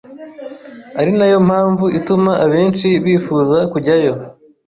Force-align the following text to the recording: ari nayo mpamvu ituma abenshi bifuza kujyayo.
ari 0.99 1.11
nayo 1.17 1.37
mpamvu 1.47 1.85
ituma 1.99 2.31
abenshi 2.45 2.87
bifuza 3.03 3.57
kujyayo. 3.71 4.13